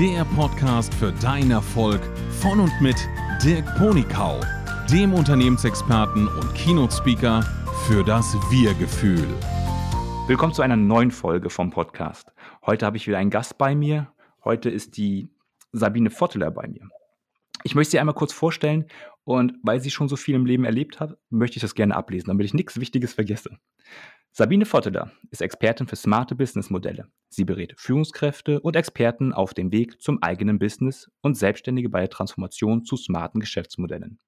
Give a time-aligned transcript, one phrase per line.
[0.00, 2.00] der Podcast für deinen Erfolg
[2.40, 2.96] von und mit
[3.44, 4.40] Dirk Ponikau,
[4.90, 7.42] dem Unternehmensexperten und Keynote-Speaker
[7.86, 9.28] für das Wir-Gefühl.
[10.26, 12.32] Willkommen zu einer neuen Folge vom Podcast.
[12.64, 14.10] Heute habe ich wieder einen Gast bei mir.
[14.42, 15.28] Heute ist die
[15.72, 16.88] Sabine Votteler bei mir.
[17.62, 18.86] Ich möchte sie einmal kurz vorstellen
[19.24, 22.28] und weil sie schon so viel im Leben erlebt hat, möchte ich das gerne ablesen,
[22.28, 23.58] damit ich nichts Wichtiges vergesse.
[24.32, 27.08] Sabine Votteler ist Expertin für smarte Businessmodelle.
[27.28, 32.10] Sie berät Führungskräfte und Experten auf dem Weg zum eigenen Business und Selbstständige bei der
[32.10, 34.18] Transformation zu smarten Geschäftsmodellen.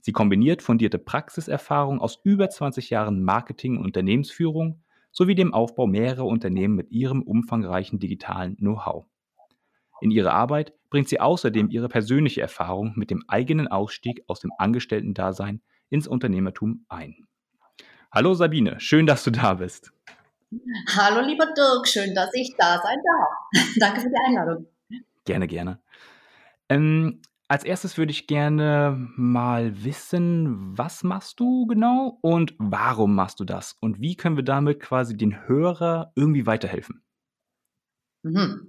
[0.00, 6.26] Sie kombiniert fundierte Praxiserfahrung aus über 20 Jahren Marketing und Unternehmensführung sowie dem Aufbau mehrerer
[6.26, 9.06] Unternehmen mit ihrem umfangreichen digitalen Know-how.
[10.00, 14.52] In ihre Arbeit bringt sie außerdem ihre persönliche Erfahrung mit dem eigenen Ausstieg aus dem
[14.58, 17.26] Angestellten-Dasein ins Unternehmertum ein.
[18.12, 19.90] Hallo Sabine, schön, dass du da bist.
[20.94, 23.66] Hallo lieber Dirk, schön, dass ich da sein darf.
[23.80, 24.66] Danke für die Einladung.
[25.24, 25.80] Gerne, gerne.
[26.68, 33.40] Ähm, als erstes würde ich gerne mal wissen, was machst du genau und warum machst
[33.40, 33.78] du das?
[33.80, 37.02] Und wie können wir damit quasi den Hörer irgendwie weiterhelfen?
[38.24, 38.68] Mhm.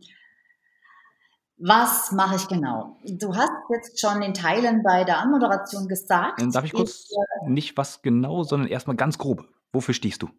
[1.57, 2.97] Was mache ich genau?
[3.05, 6.41] Du hast jetzt schon in Teilen bei der Anmoderation gesagt.
[6.41, 9.47] Dann darf ich kurz ich, äh, nicht was genau, sondern erstmal ganz grob.
[9.71, 10.29] Wofür stehst du?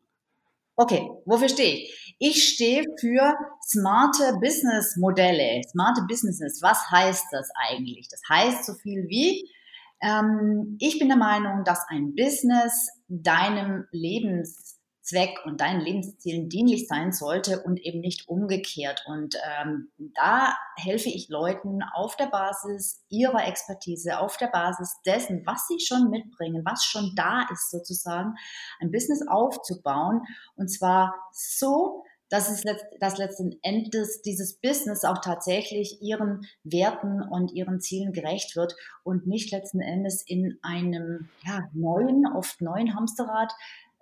[0.77, 2.17] Okay, wofür stehe ich?
[2.19, 6.61] Ich stehe für smarte Business Modelle, smarte Businesses.
[6.62, 8.09] Was heißt das eigentlich?
[8.09, 9.49] Das heißt so viel wie,
[10.03, 14.73] ähm, ich bin der Meinung, dass ein Business deinem Lebens
[15.05, 19.05] Zweck und deinen Lebenszielen dienlich sein sollte und eben nicht umgekehrt.
[19.06, 25.44] Und ähm, da helfe ich Leuten auf der Basis ihrer Expertise, auf der Basis dessen,
[25.44, 28.34] was sie schon mitbringen, was schon da ist sozusagen,
[28.80, 30.22] ein Business aufzubauen.
[30.56, 37.22] Und zwar so, dass, es letzt, dass letzten Endes dieses Business auch tatsächlich ihren Werten
[37.22, 42.97] und ihren Zielen gerecht wird und nicht letzten Endes in einem ja, neuen, oft neuen
[42.97, 43.53] Hamsterrad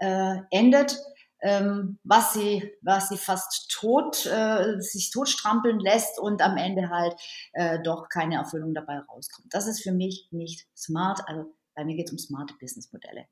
[0.03, 0.99] äh, endet,
[1.41, 7.15] ähm, was sie, was sie fast tot, äh, sich totstrampeln lässt und am Ende halt
[7.53, 9.49] äh, doch keine Erfüllung dabei rauskommt.
[9.53, 11.21] Das ist für mich nicht smart.
[11.27, 13.27] Also bei mir geht es um smarte Businessmodelle.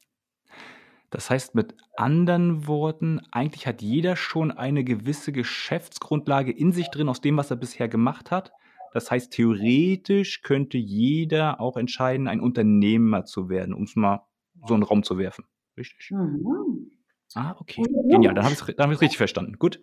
[1.11, 7.09] Das heißt mit anderen Worten, eigentlich hat jeder schon eine gewisse Geschäftsgrundlage in sich drin
[7.09, 8.53] aus dem, was er bisher gemacht hat.
[8.93, 14.25] Das heißt, theoretisch könnte jeder auch entscheiden, ein Unternehmer zu werden, um es mal
[14.67, 15.45] so in den Raum zu werfen.
[15.81, 16.11] Richtig?
[16.11, 16.91] Mhm.
[17.35, 17.83] Ah, okay.
[17.83, 19.59] Genial, dann habe ich es hab richtig verstanden.
[19.59, 19.81] Gut.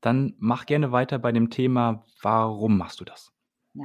[0.00, 3.30] Dann mach gerne weiter bei dem Thema, warum machst du das?
[3.74, 3.84] Ja,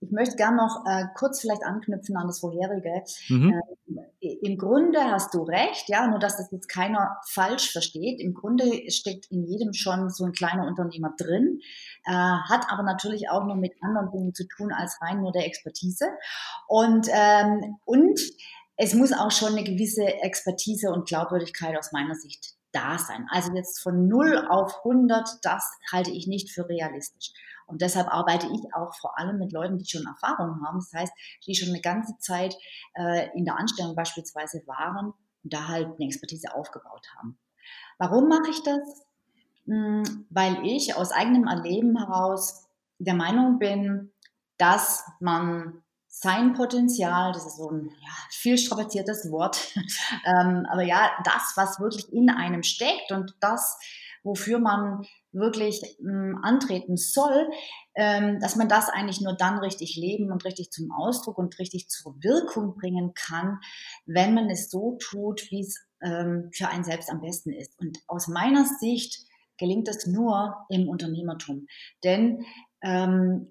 [0.00, 3.04] ich möchte gerne noch äh, kurz vielleicht anknüpfen an das vorherige.
[3.28, 3.62] Mhm.
[4.20, 8.20] Äh, Im Grunde hast du recht, ja, nur dass das jetzt keiner falsch versteht.
[8.20, 11.60] Im Grunde steckt in jedem schon so ein kleiner Unternehmer drin,
[12.04, 15.46] äh, hat aber natürlich auch noch mit anderen Dingen zu tun als rein nur der
[15.46, 16.06] Expertise.
[16.66, 18.18] Und, ähm, und
[18.76, 23.26] es muss auch schon eine gewisse Expertise und Glaubwürdigkeit aus meiner Sicht da sein.
[23.30, 27.32] Also jetzt von 0 auf 100, das halte ich nicht für realistisch.
[27.66, 30.78] Und deshalb arbeite ich auch vor allem mit Leuten, die schon Erfahrung haben.
[30.78, 31.12] Das heißt,
[31.46, 32.56] die schon eine ganze Zeit
[32.94, 35.12] äh, in der Anstellung beispielsweise waren
[35.44, 37.38] und da halt eine Expertise aufgebaut haben.
[37.98, 39.06] Warum mache ich das?
[39.66, 42.66] Hm, weil ich aus eigenem Erleben heraus
[42.98, 44.12] der Meinung bin,
[44.58, 45.81] dass man
[46.14, 49.58] sein Potenzial, das ist so ein ja, viel strapaziertes Wort,
[50.26, 53.78] ähm, aber ja, das, was wirklich in einem steckt und das,
[54.22, 57.48] wofür man wirklich ähm, antreten soll,
[57.94, 61.88] ähm, dass man das eigentlich nur dann richtig leben und richtig zum Ausdruck und richtig
[61.88, 63.58] zur Wirkung bringen kann,
[64.04, 67.72] wenn man es so tut, wie es ähm, für einen selbst am besten ist.
[67.80, 69.24] Und aus meiner Sicht
[69.56, 71.66] gelingt es nur im Unternehmertum.
[72.04, 72.44] Denn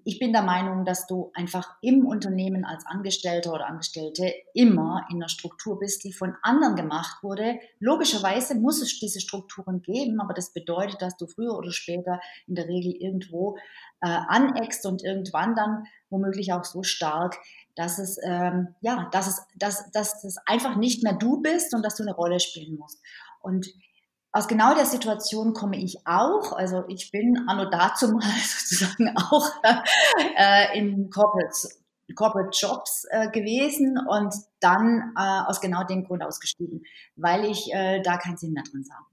[0.04, 5.16] ich bin der Meinung, dass du einfach im Unternehmen als Angestellter oder Angestellte immer in
[5.16, 7.58] einer Struktur bist, die von anderen gemacht wurde.
[7.80, 12.56] Logischerweise muss es diese Strukturen geben, aber das bedeutet, dass du früher oder später in
[12.56, 13.56] der Regel irgendwo
[14.02, 17.38] äh, aneckst und irgendwann dann womöglich auch so stark,
[17.74, 21.82] dass es ähm, ja, dass es, dass, dass es einfach nicht mehr du bist und
[21.82, 23.00] dass du eine Rolle spielen musst.
[23.40, 23.66] Und
[24.32, 26.52] aus genau der Situation komme ich auch.
[26.52, 29.50] Also ich bin anno dazu mal sozusagen auch
[30.36, 31.68] äh, in Corporate,
[32.14, 36.82] Corporate Jobs äh, gewesen und dann äh, aus genau dem Grund ausgestiegen,
[37.16, 39.06] weil ich äh, da keinen Sinn mehr drin sah.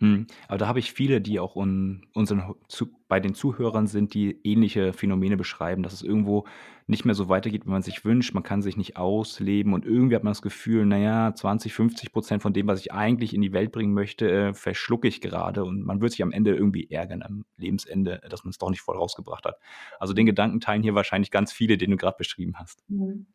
[0.00, 4.14] Hm, aber da habe ich viele, die auch un unseren zu bei den Zuhörern sind,
[4.14, 6.44] die ähnliche Phänomene beschreiben, dass es irgendwo
[6.86, 8.34] nicht mehr so weitergeht, wie man sich wünscht.
[8.34, 12.10] Man kann sich nicht ausleben und irgendwie hat man das Gefühl, na ja, 20, 50
[12.40, 15.84] von dem, was ich eigentlich in die Welt bringen möchte, äh, verschlucke ich gerade und
[15.84, 18.96] man wird sich am Ende irgendwie ärgern am Lebensende, dass man es doch nicht voll
[18.96, 19.58] rausgebracht hat.
[19.98, 22.82] Also den Gedanken teilen hier wahrscheinlich ganz viele, den du gerade beschrieben hast.
[22.88, 23.26] Mhm.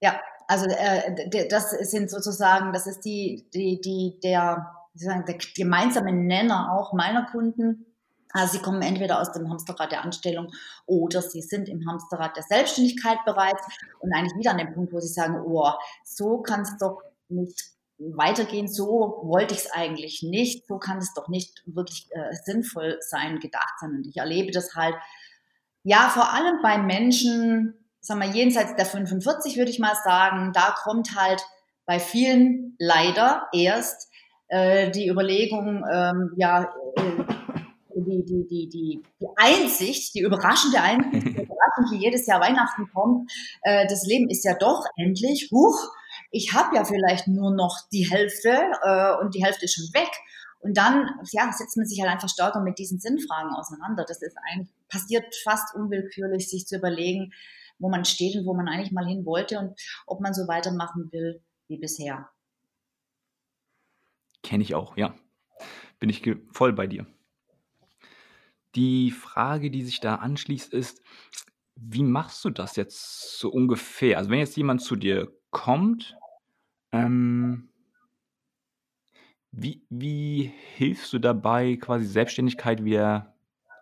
[0.00, 6.72] Ja, also äh, das sind sozusagen, das ist die, die, die, der, der gemeinsame Nenner
[6.72, 7.84] auch meiner Kunden.
[8.32, 10.52] Also sie kommen entweder aus dem Hamsterrad der Anstellung
[10.86, 13.62] oder sie sind im Hamsterrad der Selbstständigkeit bereits
[14.00, 15.70] und eigentlich wieder an dem Punkt, wo sie sagen, oh,
[16.04, 17.58] so kann es doch nicht
[17.98, 22.98] weitergehen, so wollte ich es eigentlich nicht, so kann es doch nicht wirklich äh, sinnvoll
[23.00, 23.90] sein, gedacht sein.
[23.90, 24.94] Und ich erlebe das halt,
[25.82, 30.74] ja, vor allem bei Menschen, sagen wir, jenseits der 45 würde ich mal sagen, da
[30.82, 31.42] kommt halt
[31.86, 34.08] bei vielen leider erst
[34.48, 37.37] äh, die Überlegung, ähm, ja, äh,
[38.00, 43.30] die, die, die, die, die Einsicht, die überraschende Einsicht, die überraschend jedes Jahr Weihnachten kommt,
[43.62, 45.90] äh, das Leben ist ja doch endlich, huch,
[46.30, 48.50] ich habe ja vielleicht nur noch die Hälfte
[48.82, 50.10] äh, und die Hälfte ist schon weg.
[50.60, 54.04] Und dann ja, setzt man sich halt einfach stärker mit diesen Sinnfragen auseinander.
[54.06, 57.32] Das ist eigentlich passiert fast unwillkürlich, sich zu überlegen,
[57.78, 61.10] wo man steht und wo man eigentlich mal hin wollte und ob man so weitermachen
[61.12, 62.28] will wie bisher.
[64.42, 65.14] Kenne ich auch, ja.
[66.00, 66.22] Bin ich
[66.52, 67.06] voll bei dir.
[68.78, 71.02] Die Frage, die sich da anschließt, ist,
[71.74, 74.18] wie machst du das jetzt so ungefähr?
[74.18, 76.16] Also wenn jetzt jemand zu dir kommt,
[76.92, 77.70] ähm,
[79.50, 83.34] wie, wie hilfst du dabei, quasi Selbstständigkeit wieder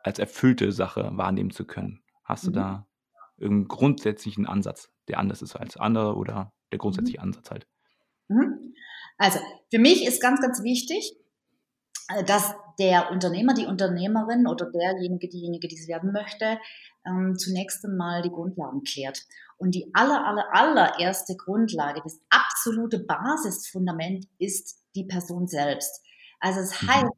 [0.03, 2.03] als erfüllte Sache wahrnehmen zu können?
[2.25, 2.55] Hast du mhm.
[2.55, 2.87] da
[3.37, 7.25] irgendeinen grundsätzlichen Ansatz, der anders ist als andere oder der grundsätzliche mhm.
[7.25, 7.67] Ansatz halt.
[8.29, 8.75] Mhm.
[9.19, 9.41] Also
[9.71, 11.17] für mich ist ganz, ganz wichtig,
[12.27, 16.59] dass der Unternehmer, die Unternehmerin oder derjenige, diejenige, die es werden möchte,
[17.07, 19.23] ähm, zunächst einmal die Grundlagen klärt.
[19.59, 26.03] Und die aller, aller, allererste Grundlage, das absolute Basisfundament ist die Person selbst.
[26.41, 26.89] Also es mhm.
[26.89, 27.13] heißt,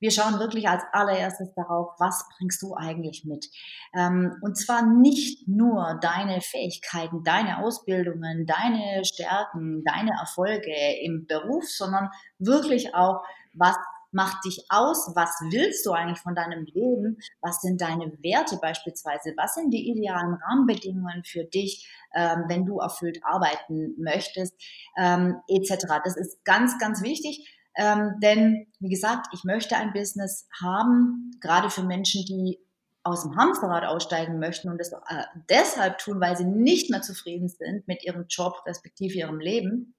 [0.00, 3.48] wir schauen wirklich als allererstes darauf, was bringst du eigentlich mit?
[3.94, 10.74] Ähm, und zwar nicht nur deine Fähigkeiten, deine Ausbildungen, deine Stärken, deine Erfolge
[11.04, 12.10] im Beruf, sondern
[12.40, 13.22] wirklich auch,
[13.54, 13.76] was
[14.12, 15.12] macht dich aus?
[15.14, 17.18] Was willst du eigentlich von deinem Leben?
[17.40, 19.34] Was sind deine Werte beispielsweise?
[19.36, 24.54] Was sind die idealen Rahmenbedingungen für dich, ähm, wenn du erfüllt arbeiten möchtest,
[24.96, 25.86] ähm, etc.
[26.04, 27.48] Das ist ganz, ganz wichtig.
[27.74, 32.58] Ähm, denn, wie gesagt, ich möchte ein Business haben, gerade für Menschen, die
[33.04, 37.48] aus dem Hamsterrad aussteigen möchten und das äh, deshalb tun, weil sie nicht mehr zufrieden
[37.48, 39.94] sind mit ihrem Job, respektive ihrem Leben.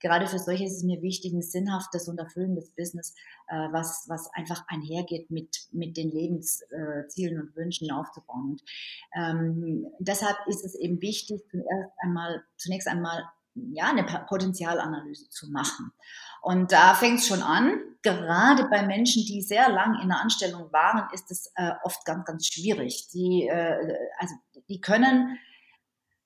[0.00, 3.14] Gerade für solche ist es mir wichtig, ein sinnhaftes und erfüllendes Business,
[3.48, 8.52] äh, was, was einfach einhergeht mit, mit den Lebenszielen und Wünschen aufzubauen.
[8.52, 8.62] Und
[9.14, 11.68] ähm, deshalb ist es eben wichtig, zunächst
[11.98, 13.24] einmal, zunächst einmal
[13.72, 15.92] ja, eine Potenzialanalyse zu machen.
[16.42, 17.80] Und da fängt es schon an.
[18.02, 22.24] Gerade bei Menschen, die sehr lang in der Anstellung waren, ist es äh, oft ganz,
[22.24, 23.08] ganz schwierig.
[23.12, 24.34] Die, äh, also,
[24.68, 25.38] die können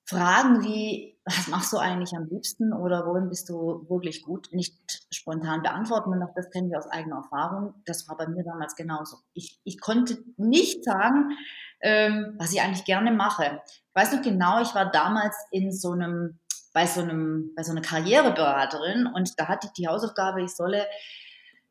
[0.05, 4.75] Fragen wie, was machst du eigentlich am liebsten oder worin bist du wirklich gut, nicht
[5.09, 6.11] spontan beantworten.
[6.11, 7.75] Und auch das kennen wir aus eigener Erfahrung.
[7.85, 9.17] Das war bei mir damals genauso.
[9.33, 11.37] Ich, ich konnte nicht sagen,
[11.79, 13.61] ähm, was ich eigentlich gerne mache.
[13.65, 16.40] Ich weiß noch genau, ich war damals in so einem
[16.73, 20.85] bei so einem, bei so einer Karriereberaterin und da hatte ich die Hausaufgabe, ich solle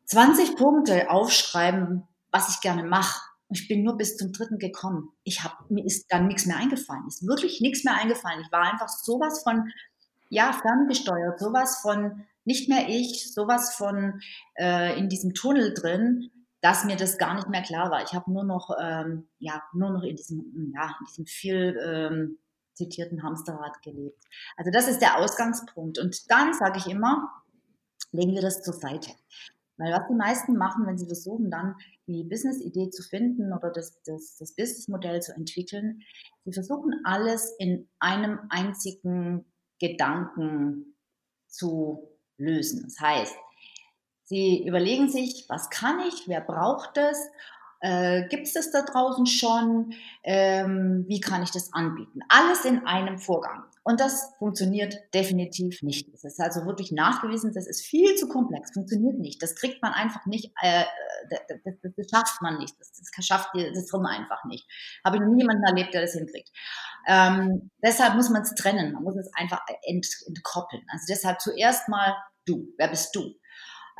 [0.06, 3.20] 20 Punkte aufschreiben, was ich gerne mache.
[3.52, 5.10] Ich bin nur bis zum dritten gekommen.
[5.24, 7.06] Ich habe mir ist dann nichts mehr eingefallen.
[7.08, 8.40] Ist wirklich nichts mehr eingefallen.
[8.42, 9.72] Ich war einfach sowas von
[10.28, 14.20] ja ferngesteuert, sowas von nicht mehr ich, sowas von
[14.56, 16.30] äh, in diesem Tunnel drin,
[16.60, 18.02] dass mir das gar nicht mehr klar war.
[18.02, 22.38] Ich habe nur noch ähm, ja nur noch in diesem ja in diesem viel ähm,
[22.80, 24.24] zitierten Hamsterrad gelebt.
[24.56, 25.98] Also das ist der Ausgangspunkt.
[25.98, 27.28] Und dann sage ich immer,
[28.12, 29.10] legen wir das zur Seite.
[29.76, 31.74] Weil was die meisten machen, wenn sie versuchen, dann
[32.06, 36.02] die Business-Idee zu finden oder das, das, das Business-Modell zu entwickeln,
[36.44, 39.46] sie versuchen alles in einem einzigen
[39.78, 40.96] Gedanken
[41.48, 42.82] zu lösen.
[42.84, 43.34] Das heißt,
[44.24, 47.18] sie überlegen sich, was kann ich, wer braucht es
[47.80, 49.94] äh, Gibt es das da draußen schon?
[50.22, 52.20] Ähm, wie kann ich das anbieten?
[52.28, 53.64] Alles in einem Vorgang.
[53.82, 56.08] Und das funktioniert definitiv nicht.
[56.12, 59.42] Es ist also wirklich nachgewiesen, das ist viel zu komplex, funktioniert nicht.
[59.42, 60.84] Das kriegt man einfach nicht, äh,
[61.30, 61.40] das,
[61.82, 62.78] das, das, schafft man nicht.
[62.78, 64.66] Das, das schafft das Hirn einfach nicht.
[65.02, 66.50] Habe ich noch nie jemanden erlebt, der das hinkriegt.
[67.08, 70.82] Ähm, deshalb muss man es trennen, man muss es einfach ent, entkoppeln.
[70.92, 72.14] Also deshalb zuerst mal
[72.46, 72.68] du.
[72.76, 73.34] Wer bist du?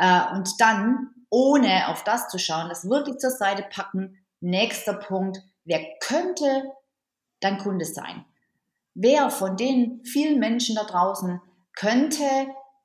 [0.01, 4.17] Äh, und dann, ohne auf das zu schauen, das wirklich zur Seite packen.
[4.41, 6.65] Nächster Punkt, wer könnte
[7.41, 8.25] dein Kunde sein?
[8.95, 11.41] Wer von den vielen Menschen da draußen
[11.77, 12.25] könnte,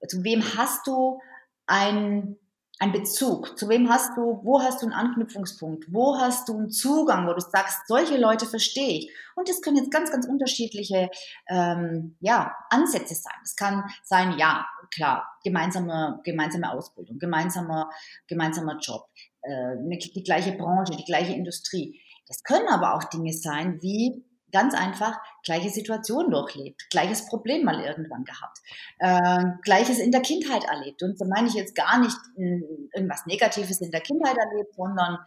[0.08, 1.20] zu wem hast du
[1.66, 2.38] ein
[2.80, 3.58] ein Bezug?
[3.58, 5.86] Zu wem hast du, wo hast du einen Anknüpfungspunkt?
[5.90, 9.12] Wo hast du einen Zugang, wo du sagst, solche Leute verstehe ich?
[9.36, 11.10] Und das können jetzt ganz, ganz unterschiedliche
[11.48, 13.36] ähm, ja, Ansätze sein.
[13.44, 17.90] Es kann sein, ja, klar, gemeinsame, gemeinsame Ausbildung, gemeinsamer,
[18.28, 19.08] gemeinsamer Job,
[19.42, 22.02] äh, die gleiche Branche, die gleiche Industrie.
[22.28, 27.82] Das können aber auch Dinge sein wie ganz einfach gleiche Situation durchlebt, gleiches Problem mal
[27.82, 28.60] irgendwann gehabt,
[29.00, 31.04] äh, gleiches in der Kindheit erlebt.
[31.04, 35.20] Und so meine ich jetzt gar nicht irgendwas Negatives in der Kindheit erlebt, sondern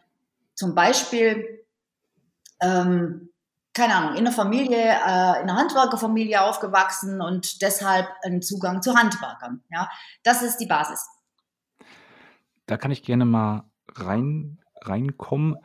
[0.55, 1.67] zum Beispiel,
[2.61, 3.31] ähm,
[3.75, 8.95] keine Ahnung, in einer Familie, äh, in einer Handwerkerfamilie aufgewachsen und deshalb einen Zugang zu
[8.95, 9.63] Handwerkern.
[9.71, 9.89] Ja,
[10.23, 11.07] das ist die Basis.
[12.67, 15.57] Da kann ich gerne mal rein, reinkommen.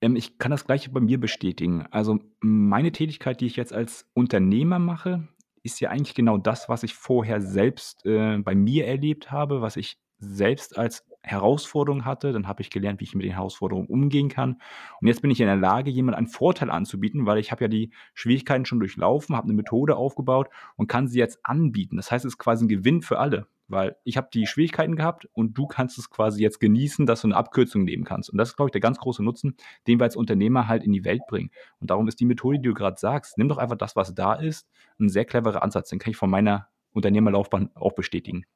[0.00, 1.86] Ähm, ich kann das Gleiche bei mir bestätigen.
[1.90, 5.28] Also, meine Tätigkeit, die ich jetzt als Unternehmer mache,
[5.62, 9.76] ist ja eigentlich genau das, was ich vorher selbst, äh, bei mir erlebt habe, was
[9.76, 12.32] ich selbst als Herausforderung hatte.
[12.32, 14.60] Dann habe ich gelernt, wie ich mit den Herausforderungen umgehen kann.
[15.00, 17.68] Und jetzt bin ich in der Lage, jemandem einen Vorteil anzubieten, weil ich habe ja
[17.68, 21.96] die Schwierigkeiten schon durchlaufen, habe eine Methode aufgebaut und kann sie jetzt anbieten.
[21.96, 23.48] Das heißt, es ist quasi ein Gewinn für alle.
[23.68, 27.26] Weil ich habe die Schwierigkeiten gehabt und du kannst es quasi jetzt genießen, dass du
[27.26, 28.30] eine Abkürzung nehmen kannst.
[28.30, 29.56] Und das ist, glaube ich, der ganz große Nutzen,
[29.88, 31.50] den wir als Unternehmer halt in die Welt bringen.
[31.80, 34.34] Und darum ist die Methode, die du gerade sagst, nimm doch einfach das, was da
[34.34, 34.68] ist,
[35.00, 35.88] ein sehr cleverer Ansatz.
[35.88, 38.46] Den kann ich von meiner Unternehmerlaufbahn auch bestätigen.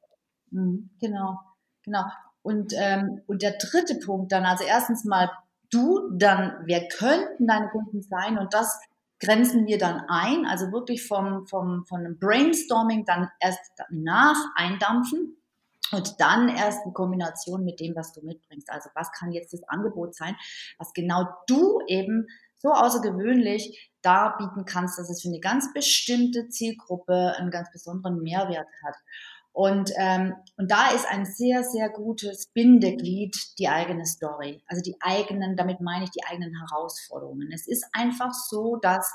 [0.49, 1.39] Mhm, genau,
[1.83, 2.05] genau.
[2.43, 5.29] Und, ähm, und der dritte Punkt dann, also erstens mal
[5.69, 8.79] du, dann wer könnten deine Kunden sein und das
[9.19, 15.37] grenzen wir dann ein, also wirklich vom, vom, von einem Brainstorming dann erst nach eindampfen
[15.91, 18.69] und dann erst in Kombination mit dem, was du mitbringst.
[18.71, 20.35] Also was kann jetzt das Angebot sein,
[20.77, 27.33] was genau du eben so außergewöhnlich darbieten kannst, dass es für eine ganz bestimmte Zielgruppe
[27.37, 28.95] einen ganz besonderen Mehrwert hat.
[29.53, 34.63] Und, ähm, und da ist ein sehr, sehr gutes Bindeglied die eigene Story.
[34.67, 37.51] Also die eigenen, damit meine ich die eigenen Herausforderungen.
[37.53, 39.13] Es ist einfach so, dass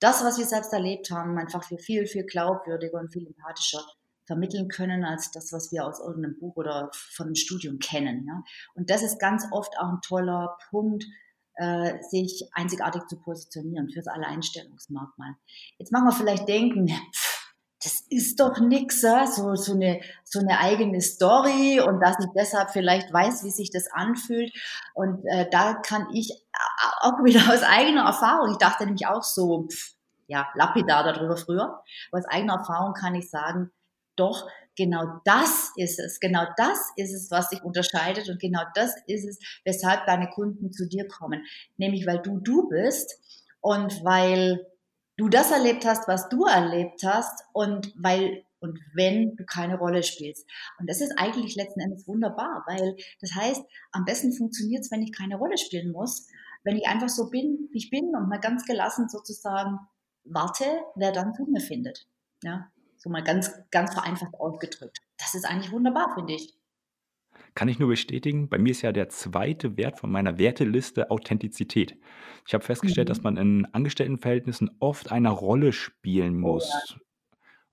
[0.00, 3.82] das, was wir selbst erlebt haben, einfach wir viel, viel glaubwürdiger und viel empathischer
[4.26, 8.26] vermitteln können als das, was wir aus irgendeinem Buch oder von einem Studium kennen.
[8.26, 8.42] Ja?
[8.74, 11.04] Und das ist ganz oft auch ein toller Punkt,
[11.54, 15.34] äh, sich einzigartig zu positionieren fürs Alleinstellungsmerkmal.
[15.78, 17.35] Jetzt machen wir vielleicht denken, pff,
[17.82, 22.70] das ist doch nix, so, so, eine, so eine eigene Story und dass ich deshalb
[22.70, 24.52] vielleicht weiß, wie sich das anfühlt.
[24.94, 26.32] Und äh, da kann ich
[27.00, 29.92] auch wieder aus eigener Erfahrung, ich dachte nämlich auch so, pff,
[30.26, 33.70] ja, lapidar darüber früher, aber aus eigener Erfahrung kann ich sagen,
[34.16, 38.94] doch, genau das ist es, genau das ist es, was sich unterscheidet und genau das
[39.06, 41.44] ist es, weshalb deine Kunden zu dir kommen.
[41.76, 43.20] Nämlich, weil du du bist
[43.60, 44.66] und weil
[45.16, 50.02] du das erlebt hast, was du erlebt hast und weil und wenn du keine Rolle
[50.02, 50.48] spielst.
[50.78, 55.02] Und das ist eigentlich letzten Endes wunderbar, weil das heißt, am besten funktioniert es, wenn
[55.02, 56.26] ich keine Rolle spielen muss,
[56.64, 59.78] wenn ich einfach so bin, wie ich bin und mal ganz gelassen sozusagen
[60.24, 60.64] warte,
[60.96, 62.08] wer dann zu mir findet.
[62.42, 64.98] Ja, so mal ganz, ganz vereinfacht ausgedrückt.
[65.18, 66.55] Das ist eigentlich wunderbar, finde ich.
[67.56, 68.50] Kann ich nur bestätigen.
[68.50, 71.96] Bei mir ist ja der zweite Wert von meiner Werteliste Authentizität.
[72.46, 73.24] Ich habe festgestellt, dass mhm.
[73.24, 76.52] man in Angestelltenverhältnissen oft eine Rolle spielen Oh ja.
[76.52, 76.98] muss.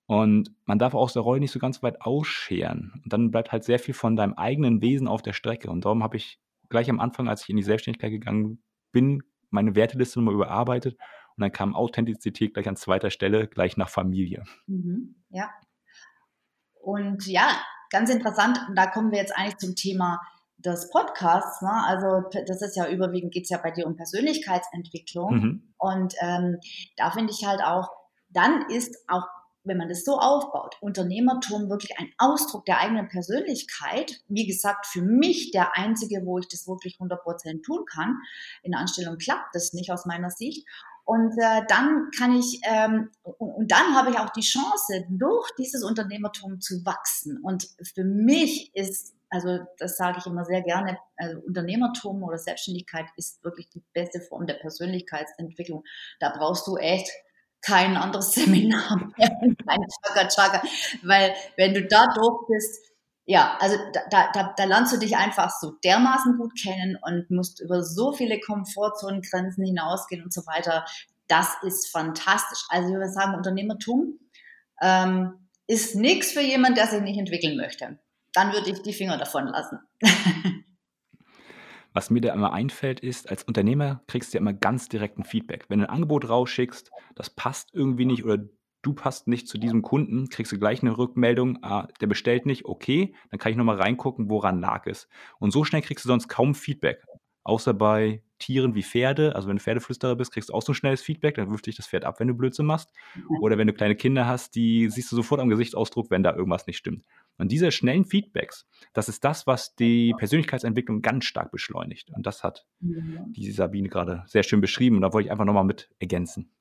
[0.05, 3.01] Und man darf aus der Rolle nicht so ganz weit ausscheren.
[3.03, 5.69] Und dann bleibt halt sehr viel von deinem eigenen Wesen auf der Strecke.
[5.69, 8.63] Und darum habe ich gleich am Anfang, als ich in die Selbstständigkeit gegangen
[8.93, 10.97] bin, meine Werteliste nochmal überarbeitet.
[11.35, 14.45] Und dann kam Authentizität gleich an zweiter Stelle, gleich nach Familie.
[14.65, 15.15] Mhm.
[15.29, 15.49] Ja.
[16.79, 17.49] Und ja,
[17.93, 20.19] ganz interessant, und da kommen wir jetzt eigentlich zum Thema
[20.57, 21.61] des Podcasts.
[21.61, 21.71] Ne?
[21.85, 25.33] Also das ist ja überwiegend, geht es ja bei dir um Persönlichkeitsentwicklung.
[25.33, 25.73] Mhm.
[25.77, 26.57] Und ähm,
[26.97, 27.89] da finde ich halt auch,
[28.29, 29.27] dann ist auch
[29.65, 34.21] wenn man das so aufbaut, Unternehmertum wirklich ein Ausdruck der eigenen Persönlichkeit.
[34.27, 38.17] Wie gesagt, für mich der einzige, wo ich das wirklich 100% tun kann.
[38.61, 40.67] In der Anstellung klappt das nicht aus meiner Sicht.
[41.05, 45.49] Und äh, dann kann ich, ähm, und, und dann habe ich auch die Chance, durch
[45.57, 47.39] dieses Unternehmertum zu wachsen.
[47.43, 53.05] Und für mich ist, also das sage ich immer sehr gerne, also Unternehmertum oder Selbstständigkeit
[53.17, 55.83] ist wirklich die beste Form der Persönlichkeitsentwicklung.
[56.19, 57.09] Da brauchst du echt
[57.61, 60.63] kein anderes Seminar mehr, kein Chaka Chaka,
[61.03, 62.92] weil wenn du da durch bist,
[63.25, 63.77] ja, also
[64.09, 68.11] da, da, da lernst du dich einfach so dermaßen gut kennen und musst über so
[68.11, 70.85] viele Komfortzonengrenzen hinausgehen und so weiter.
[71.27, 72.65] Das ist fantastisch.
[72.69, 74.19] Also würde sagen, Unternehmertum
[74.81, 77.97] ähm, ist nichts für jemanden, der sich nicht entwickeln möchte.
[78.33, 79.79] dann würde ich die Finger davon lassen.
[81.93, 85.65] Was mir da immer einfällt, ist, als Unternehmer kriegst du ja immer ganz direkten Feedback.
[85.69, 88.39] Wenn du ein Angebot rausschickst, das passt irgendwie nicht oder
[88.83, 92.65] du passt nicht zu diesem Kunden, kriegst du gleich eine Rückmeldung, ah, der bestellt nicht,
[92.65, 95.07] okay, dann kann ich nochmal reingucken, woran lag es.
[95.39, 97.03] Und so schnell kriegst du sonst kaum Feedback.
[97.45, 101.01] Außer bei Tieren wie Pferde, also wenn du Pferdeflüsterer bist, kriegst du auch so schnelles
[101.01, 102.89] Feedback, dann wirft dich das Pferd ab, wenn du Blödsinn machst.
[103.41, 106.67] Oder wenn du kleine Kinder hast, die siehst du sofort am Gesichtsausdruck, wenn da irgendwas
[106.67, 107.03] nicht stimmt.
[107.37, 112.11] Und diese schnellen Feedbacks, das ist das, was die Persönlichkeitsentwicklung ganz stark beschleunigt.
[112.11, 114.97] Und das hat die Sabine gerade sehr schön beschrieben.
[114.97, 116.51] Und da wollte ich einfach nochmal mit ergänzen.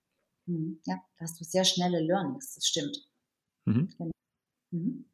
[0.48, 0.80] Mhm.
[0.86, 2.96] Ja, da hast du sehr schnelle Learnings, das stimmt.
[3.66, 3.88] Mhm.
[3.98, 4.12] Genau.
[4.72, 5.06] Mhm.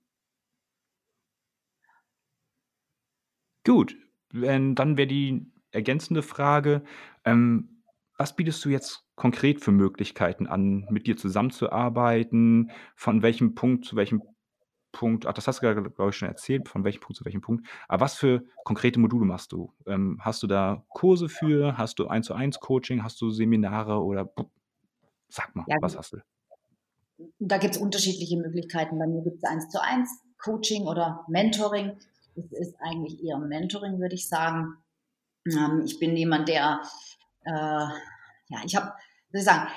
[3.67, 3.97] Gut,
[4.33, 6.83] dann wäre die ergänzende Frage,
[7.25, 7.83] ähm,
[8.17, 12.71] was bietest du jetzt konkret für Möglichkeiten an, mit dir zusammenzuarbeiten?
[12.97, 14.23] Von welchem Punkt zu welchem
[14.93, 15.27] Punkt?
[15.27, 17.69] Ach, das hast du gerade, glaube ich, schon erzählt, von welchem Punkt zu welchem Punkt.
[17.87, 19.73] Aber was für konkrete Module machst du?
[19.87, 21.77] Ähm, hast du da Kurse für?
[21.79, 23.05] Hast du 1 zu 1 Coaching?
[23.05, 24.33] Hast du Seminare oder
[25.29, 26.19] sag mal, ja, was hast du?
[27.39, 28.99] Da gibt es unterschiedliche Möglichkeiten.
[28.99, 30.09] Bei mir gibt es 1 zu 1
[30.39, 31.99] Coaching oder Mentoring.
[32.37, 34.77] Das ist eigentlich eher Mentoring, würde ich sagen.
[35.47, 36.81] Ähm, ich bin jemand, der,
[37.45, 38.93] äh, ja, ich habe,
[39.33, 39.69] soll ich sagen,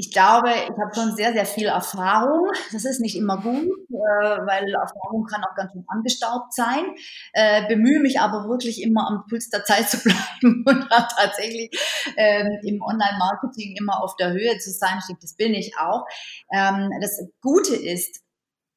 [0.00, 2.48] ich glaube, ich habe schon sehr, sehr viel Erfahrung.
[2.72, 6.94] Das ist nicht immer gut, äh, weil Erfahrung kann auch ganz schön angestaubt sein.
[7.32, 11.70] Äh, bemühe mich aber wirklich immer am Puls der Zeit zu bleiben und tatsächlich
[12.16, 15.00] ähm, im Online-Marketing immer auf der Höhe zu sein.
[15.20, 16.06] Das bin ich auch.
[16.52, 18.20] Ähm, das Gute ist,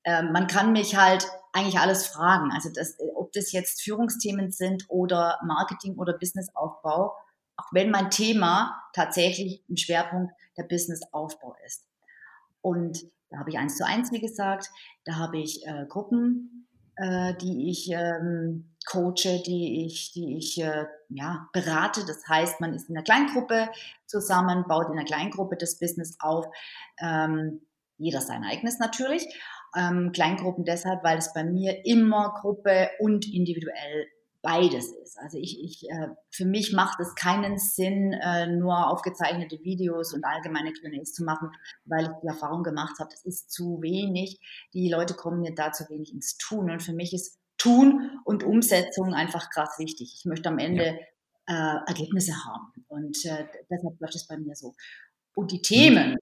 [0.03, 2.49] äh, man kann mich halt eigentlich alles fragen.
[2.51, 7.15] Also das, ob das jetzt Führungsthemen sind oder Marketing oder Businessaufbau,
[7.57, 11.87] auch wenn mein Thema tatsächlich im Schwerpunkt der Businessaufbau ist.
[12.61, 14.69] Und da habe ich eins zu eins, wie gesagt,
[15.05, 16.67] da habe ich äh, Gruppen,
[16.97, 22.05] äh, die ich ähm, coache, die ich, die ich äh, ja, berate.
[22.05, 23.69] Das heißt, man ist in einer Kleingruppe
[24.05, 26.45] zusammen, baut in einer Kleingruppe das Business auf.
[26.99, 27.61] Ähm,
[27.97, 29.25] jeder sein eigenes natürlich.
[29.77, 34.07] Ähm, Kleingruppen deshalb, weil es bei mir immer Gruppe und individuell
[34.41, 35.17] beides ist.
[35.19, 40.25] Also ich, ich äh, für mich macht es keinen Sinn, äh, nur aufgezeichnete Videos und
[40.25, 41.51] allgemeine Q&As zu machen,
[41.85, 44.39] weil ich die Erfahrung gemacht habe, das ist zu wenig.
[44.73, 46.71] Die Leute kommen mir da zu wenig ins Tun.
[46.71, 50.15] Und für mich ist Tun und Umsetzung einfach krass wichtig.
[50.17, 50.97] Ich möchte am Ende
[51.47, 51.77] ja.
[51.77, 52.73] äh, Ergebnisse haben.
[52.87, 54.73] Und äh, deshalb läuft es bei mir so.
[55.35, 55.63] Und die mhm.
[55.63, 56.17] Themen,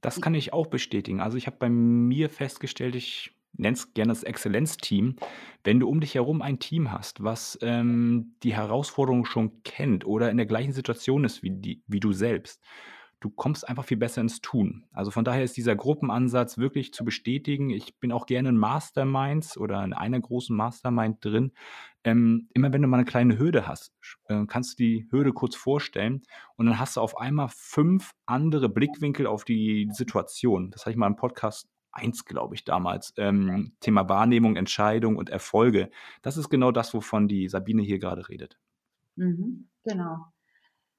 [0.00, 1.20] das kann ich auch bestätigen.
[1.20, 5.16] Also, ich habe bei mir festgestellt, ich nenne es gerne das Exzellenzteam.
[5.64, 10.30] Wenn du um dich herum ein Team hast, was, ähm, die Herausforderung schon kennt oder
[10.30, 12.62] in der gleichen Situation ist wie die wie du selbst
[13.20, 14.84] du kommst einfach viel besser ins Tun.
[14.92, 17.70] Also von daher ist dieser Gruppenansatz wirklich zu bestätigen.
[17.70, 21.52] Ich bin auch gerne in Masterminds oder in einer großen Mastermind drin.
[22.04, 23.92] Ähm, immer wenn du mal eine kleine Hürde hast,
[24.28, 26.22] äh, kannst du die Hürde kurz vorstellen
[26.56, 30.70] und dann hast du auf einmal fünf andere Blickwinkel auf die Situation.
[30.70, 33.12] Das habe ich mal im Podcast 1, glaube ich, damals.
[33.16, 35.90] Ähm, Thema Wahrnehmung, Entscheidung und Erfolge.
[36.22, 38.58] Das ist genau das, wovon die Sabine hier gerade redet.
[39.16, 40.26] Mhm, genau.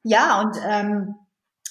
[0.03, 1.15] Ja, und ähm,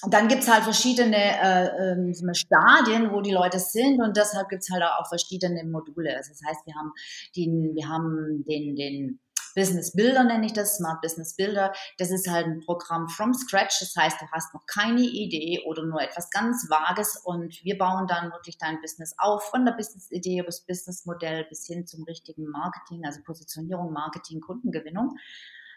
[0.07, 4.83] dann gibt's halt verschiedene äh, äh, Stadien, wo die Leute sind und deshalb gibt's halt
[4.83, 6.15] auch verschiedene Module.
[6.15, 6.93] Also das heißt, wir haben
[7.35, 9.19] den, wir haben den, den
[9.55, 11.73] Business Builder nenne ich das, Smart Business Builder.
[11.97, 13.79] Das ist halt ein Programm from scratch.
[13.79, 18.07] Das heißt, du hast noch keine Idee oder nur etwas ganz Vages und wir bauen
[18.07, 23.05] dann wirklich dein Business auf, von der Business-Idee das Businessmodell bis hin zum richtigen Marketing,
[23.05, 25.17] also Positionierung, Marketing, Kundengewinnung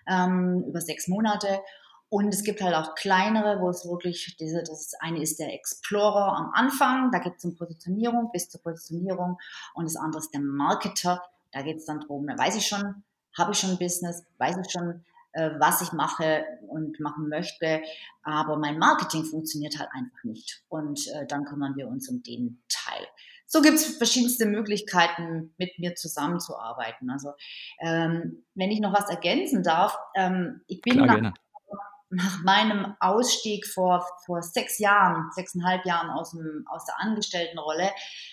[0.09, 1.61] ähm, über sechs Monate.
[2.09, 6.37] Und es gibt halt auch kleinere, wo es wirklich diese, das eine ist der Explorer
[6.37, 9.39] am Anfang, da geht es um Positionierung bis zur Positionierung
[9.73, 13.03] und das andere ist der Marketer, da geht es dann drum, da weiß ich schon,
[13.37, 17.83] habe ich schon ein Business, weiß ich schon, äh, was ich mache und machen möchte,
[18.23, 20.63] aber mein Marketing funktioniert halt einfach nicht.
[20.69, 23.07] Und äh, dann kümmern wir uns um den Teil.
[23.47, 27.11] So gibt es verschiedenste Möglichkeiten, mit mir zusammenzuarbeiten.
[27.11, 27.33] Also
[27.81, 31.35] ähm, wenn ich noch was ergänzen darf, ähm, ich bin Klar, nach,
[32.13, 37.91] nach meinem Ausstieg vor, vor sechs Jahren, sechseinhalb Jahren aus, dem, aus der Angestelltenrolle,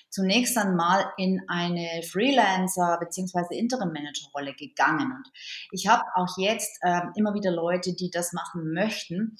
[0.10, 3.58] zunächst einmal in eine Freelancer- bzw.
[3.58, 5.12] Interim-Manager-Rolle gegangen.
[5.14, 5.30] Und
[5.72, 9.38] ich habe auch jetzt äh, immer wieder Leute, die das machen möchten.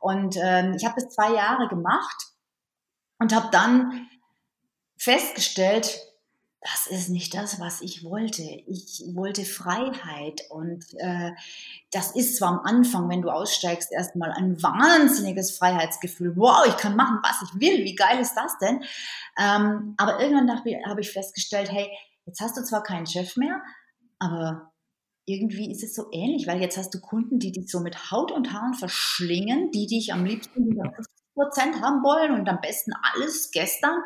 [0.00, 2.32] Und ähm, ich habe das zwei Jahre gemacht
[3.18, 4.08] und habe dann
[4.98, 6.00] festgestellt,
[6.60, 8.42] das ist nicht das, was ich wollte.
[8.42, 11.32] Ich wollte Freiheit und äh,
[11.92, 16.34] das ist zwar am Anfang, wenn du aussteigst, erstmal ein wahnsinniges Freiheitsgefühl.
[16.36, 17.84] Wow, ich kann machen, was ich will.
[17.84, 18.82] Wie geil ist das denn?
[19.38, 21.88] Ähm, aber irgendwann habe ich festgestellt, hey,
[22.24, 23.62] jetzt hast du zwar keinen Chef mehr,
[24.18, 24.72] aber
[25.26, 28.32] irgendwie ist es so ähnlich, weil jetzt hast du Kunden, die dich so mit Haut
[28.32, 32.92] und Haaren verschlingen, die dich am liebsten wieder 50 Prozent haben wollen und am besten
[33.12, 34.02] alles gestern.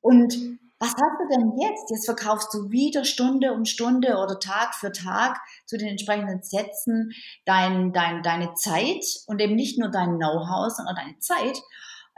[0.00, 1.90] Und was hast du denn jetzt?
[1.90, 7.12] Jetzt verkaufst du wieder Stunde um Stunde oder Tag für Tag zu den entsprechenden Sätzen
[7.44, 11.62] dein, dein, deine Zeit und eben nicht nur dein Know-how, sondern deine Zeit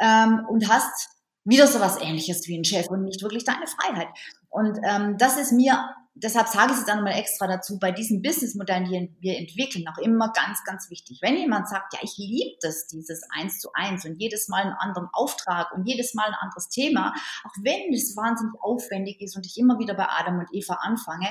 [0.01, 1.11] ähm, und hast
[1.45, 4.09] wieder so was ähnliches wie ein Chef und nicht wirklich deine Freiheit.
[4.49, 5.79] Und ähm, das ist mir
[6.15, 9.99] deshalb sage ich es auch nochmal extra dazu, bei diesen Businessmodellen, die wir entwickeln, auch
[9.99, 11.19] immer ganz, ganz wichtig.
[11.21, 14.75] Wenn jemand sagt, ja, ich liebe das, dieses eins zu eins und jedes Mal einen
[14.75, 17.13] anderen Auftrag und jedes Mal ein anderes Thema,
[17.45, 21.29] auch wenn es wahnsinnig aufwendig ist und ich immer wieder bei Adam und Eva anfange,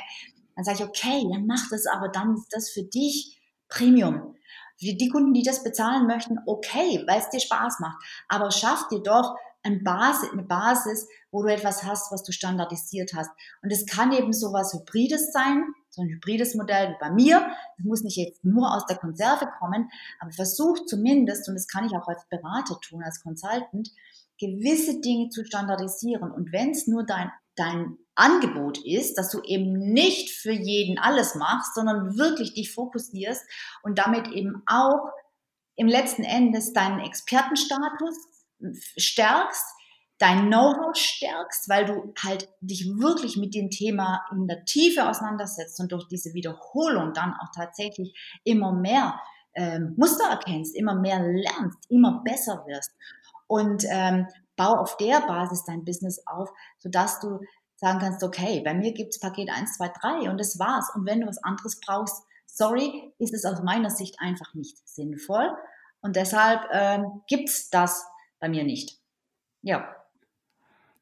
[0.55, 4.35] dann sage ich, okay, dann mach das, aber dann ist das für dich Premium.
[4.79, 8.03] Für die Kunden, die das bezahlen möchten, okay, weil es dir Spaß macht.
[8.27, 13.13] Aber schaff dir doch eine Basis, eine Basis, wo du etwas hast, was du standardisiert
[13.15, 13.31] hast.
[13.61, 17.39] Und es kann eben so was Hybrides sein, so ein hybrides Modell wie bei mir.
[17.77, 21.85] Das muss nicht jetzt nur aus der Konserve kommen, aber versuch zumindest, und das kann
[21.85, 23.89] ich auch als Berater tun, als Consultant,
[24.39, 26.31] gewisse Dinge zu standardisieren.
[26.31, 31.35] Und wenn es nur dein, dein Angebot ist, dass du eben nicht für jeden alles
[31.35, 33.43] machst, sondern wirklich dich fokussierst
[33.83, 35.09] und damit eben auch
[35.75, 38.15] im letzten Endes deinen Expertenstatus
[38.97, 39.65] stärkst,
[40.19, 45.79] dein Know-how stärkst, weil du halt dich wirklich mit dem Thema in der Tiefe auseinandersetzt
[45.79, 49.19] und durch diese Wiederholung dann auch tatsächlich immer mehr
[49.55, 52.91] ähm, Muster erkennst, immer mehr lernst, immer besser wirst
[53.47, 56.49] und ähm, bau auf der Basis dein Business auf,
[56.79, 57.39] sodass du
[57.75, 59.91] sagen kannst, okay, bei mir gibt's Paket 1, 2,
[60.23, 60.89] 3 und das war's.
[60.95, 65.49] Und wenn du was anderes brauchst, sorry, ist es aus meiner Sicht einfach nicht sinnvoll.
[66.01, 68.05] Und deshalb ähm, gibt's das
[68.43, 68.99] bei mir nicht.
[69.61, 69.95] Ja.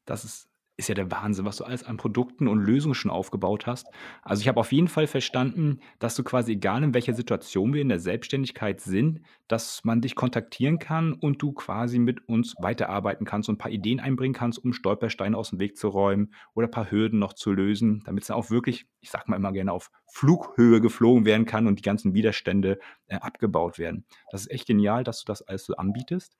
[0.04, 3.66] Das ist, ist ja der Wahnsinn, was du alles an Produkten und Lösungen schon aufgebaut
[3.66, 3.88] hast.
[4.22, 7.82] Also ich habe auf jeden Fall verstanden, dass du quasi, egal in welcher Situation wir
[7.82, 13.26] in der Selbstständigkeit sind, dass man dich kontaktieren kann und du quasi mit uns weiterarbeiten
[13.26, 16.68] kannst und ein paar Ideen einbringen kannst, um Stolpersteine aus dem Weg zu räumen oder
[16.68, 19.72] ein paar Hürden noch zu lösen, damit es auch wirklich, ich sag mal immer gerne,
[19.72, 22.78] auf Flughöhe geflogen werden kann und die ganzen Widerstände
[23.08, 24.06] äh, abgebaut werden.
[24.30, 26.36] Das ist echt genial, dass du das alles so anbietest.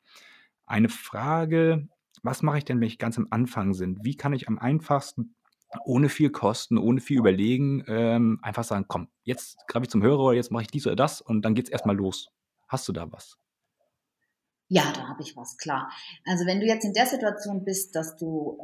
[0.72, 1.86] Eine Frage,
[2.22, 3.98] was mache ich denn, wenn ich ganz am Anfang bin?
[4.02, 5.34] Wie kann ich am einfachsten
[5.84, 10.20] ohne viel Kosten, ohne viel Überlegen, ähm, einfach sagen, komm, jetzt greife ich zum Hörer
[10.20, 12.30] oder jetzt mache ich dies oder das und dann geht es erstmal los.
[12.68, 13.36] Hast du da was?
[14.68, 15.90] Ja, da habe ich was, klar.
[16.24, 18.58] Also wenn du jetzt in der Situation bist, dass du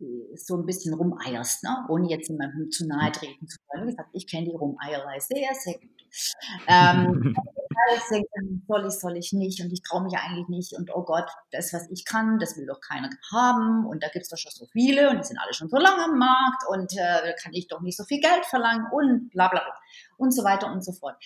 [0.00, 1.86] äh, so ein bisschen rumeierst, ne?
[1.88, 3.86] ohne jetzt jemandem zu nahe treten zu wollen.
[3.86, 6.34] Wie gesagt, ich kenne die Rumeierei sehr, sehr gut.
[6.66, 7.36] Ähm,
[7.86, 8.30] alles denkt,
[8.66, 11.72] soll ich, soll ich nicht und ich traue mich eigentlich nicht und oh Gott, das,
[11.72, 14.66] was ich kann, das will doch keiner haben und da gibt es doch schon so
[14.72, 17.68] viele und die sind alle schon so lange am Markt und äh, da kann ich
[17.68, 19.74] doch nicht so viel Geld verlangen und bla bla bla
[20.16, 21.16] und so weiter und so fort.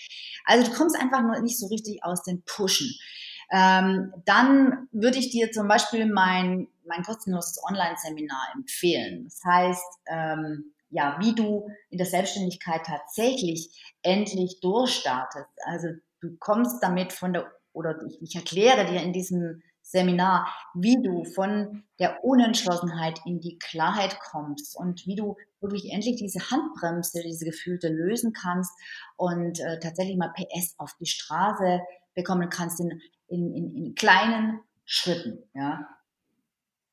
[0.44, 2.90] Also du kommst einfach nur nicht so richtig aus den Pushen.
[3.50, 9.24] Ähm, dann würde ich dir zum Beispiel mein, mein kostenloses Online-Seminar empfehlen.
[9.24, 15.50] Das heißt, ähm, ja, wie du in der Selbstständigkeit tatsächlich endlich durchstartest.
[15.64, 15.88] Also
[16.22, 21.24] du kommst damit von der, oder ich, ich erkläre dir in diesem Seminar, wie du
[21.24, 27.44] von der Unentschlossenheit in die Klarheit kommst und wie du wirklich endlich diese Handbremse, diese
[27.44, 28.70] Gefühlte lösen kannst
[29.16, 31.80] und äh, tatsächlich mal PS auf die Straße
[32.14, 35.42] bekommen kannst in, in, in, in kleinen Schritten.
[35.54, 35.86] Ja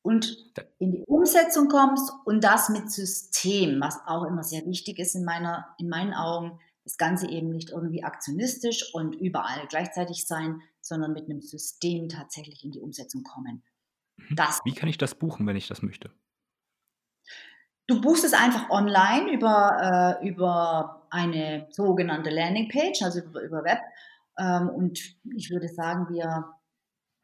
[0.02, 0.36] und
[0.78, 5.24] in die Umsetzung kommst und das mit System, was auch immer sehr wichtig ist in
[5.24, 11.12] meiner, in meinen Augen, das Ganze eben nicht irgendwie aktionistisch und überall gleichzeitig sein, sondern
[11.12, 13.62] mit einem System tatsächlich in die Umsetzung kommen.
[14.16, 14.36] Mhm.
[14.36, 16.10] Das Wie kann ich das buchen, wenn ich das möchte?
[17.86, 23.80] Du buchst es einfach online über, äh, über eine sogenannte Landingpage, also über, über Web.
[24.38, 24.98] Ähm, und
[25.36, 26.54] ich würde sagen, wir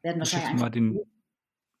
[0.03, 0.65] werden wahrscheinlich einfach.
[0.65, 0.99] Mal den,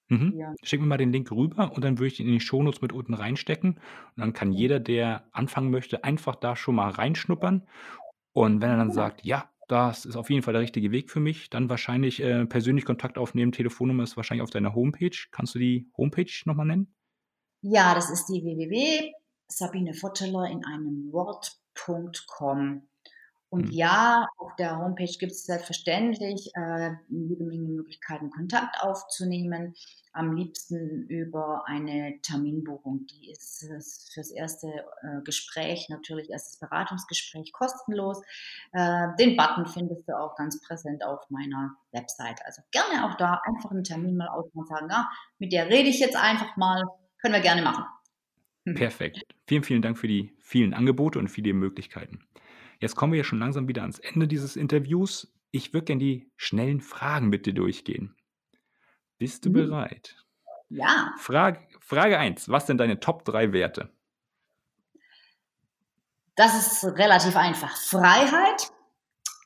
[0.09, 0.33] Mhm.
[0.37, 0.53] Ja.
[0.63, 2.93] Schick mir mal den Link rüber und dann würde ich ihn in die Shownotes mit
[2.93, 3.73] unten reinstecken.
[3.73, 7.67] Und dann kann jeder, der anfangen möchte, einfach da schon mal reinschnuppern.
[8.33, 11.19] Und wenn er dann sagt, ja, das ist auf jeden Fall der richtige Weg für
[11.19, 13.51] mich, dann wahrscheinlich äh, persönlich Kontakt aufnehmen.
[13.51, 15.17] Telefonnummer ist wahrscheinlich auf deiner Homepage.
[15.31, 16.95] Kannst du die Homepage nochmal nennen?
[17.61, 22.87] Ja, das ist die www.sabinefotteler in einem Wort.com.
[23.49, 23.71] Und mhm.
[23.71, 29.73] ja, auf der Homepage gibt es selbstverständlich äh, jede Menge Möglichkeiten, Kontakt aufzunehmen.
[30.11, 33.05] Am liebsten über eine Terminbuchung.
[33.05, 33.65] Die ist
[34.13, 38.21] fürs erste äh, Gespräch, natürlich erstes Beratungsgespräch, kostenlos.
[38.73, 42.45] Äh, den Button findest du auch ganz präsent auf meiner Website.
[42.45, 45.87] Also gerne auch da einfach einen Termin mal ausmachen und sagen, ah, mit der rede
[45.87, 46.83] ich jetzt einfach mal.
[47.21, 47.85] Können wir gerne machen.
[48.75, 49.21] Perfekt.
[49.47, 52.19] Vielen, vielen Dank für die vielen Angebote und viele Möglichkeiten.
[52.79, 55.33] Jetzt kommen wir ja schon langsam wieder ans Ende dieses Interviews.
[55.51, 58.15] Ich würde gerne die schnellen Fragen mit dir durchgehen.
[59.17, 59.53] Bist du mhm.
[59.53, 60.15] bereit?
[60.69, 61.13] Ja.
[61.17, 62.49] Frage, Frage 1.
[62.49, 63.89] Was sind deine Top 3 Werte?
[66.35, 67.75] Das ist relativ einfach.
[67.75, 68.71] Freiheit,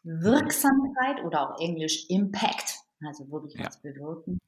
[0.03, 3.67] Wirksamkeit oder auch Englisch Impact, also wirklich ja.
[3.67, 4.39] was bewirken.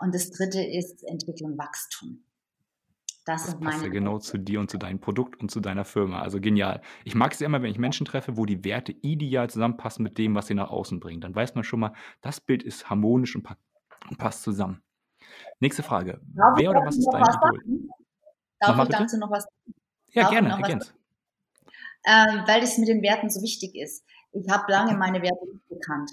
[0.00, 2.24] Und das dritte ist Entwicklung, Wachstum.
[3.28, 6.22] Das, das passt ja genau zu dir und zu deinem Produkt und zu deiner Firma.
[6.22, 6.80] Also genial.
[7.04, 10.16] Ich mag es ja immer, wenn ich Menschen treffe, wo die Werte ideal zusammenpassen mit
[10.16, 11.20] dem, was sie nach außen bringen.
[11.20, 13.46] Dann weiß man schon mal, das Bild ist harmonisch und,
[14.16, 14.82] passt zusammen.
[15.60, 16.22] Nächste Frage.
[16.22, 17.90] Darf Wer oder was ist dein Idol?
[18.60, 19.46] Darf ich dazu noch was?
[20.12, 20.94] Ja, Darf gerne, ergänz.
[22.06, 24.06] Ähm, weil es mit den Werten so wichtig ist.
[24.32, 26.12] Ich habe lange meine Werte nicht gekannt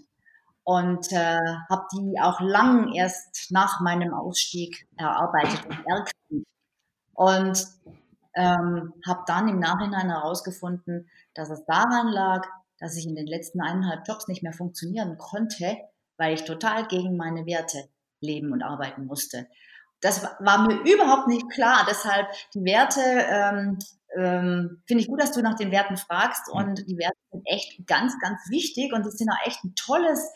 [0.65, 6.45] und äh, habe die auch lang erst nach meinem Ausstieg erarbeitet und erkannt.
[7.15, 7.65] Und
[8.35, 12.45] ähm, habe dann im Nachhinein herausgefunden, dass es daran lag,
[12.79, 15.77] dass ich in den letzten eineinhalb Jobs nicht mehr funktionieren konnte,
[16.17, 19.47] weil ich total gegen meine Werte leben und arbeiten musste.
[20.01, 21.85] Das war mir überhaupt nicht klar.
[21.89, 23.79] Deshalb die Werte ähm,
[24.17, 26.49] ähm, finde ich gut, dass du nach den Werten fragst.
[26.51, 30.31] Und die Werte sind echt ganz, ganz wichtig und die sind auch echt ein tolles